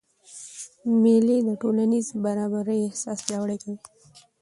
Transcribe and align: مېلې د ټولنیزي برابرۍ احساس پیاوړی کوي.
مېلې 1.01 1.37
د 1.47 1.49
ټولنیزي 1.61 2.15
برابرۍ 2.25 2.79
احساس 2.83 3.19
پیاوړی 3.27 3.57
کوي. 3.63 3.79